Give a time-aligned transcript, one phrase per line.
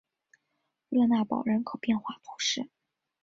[0.89, 2.71] 勒讷堡人口变化图示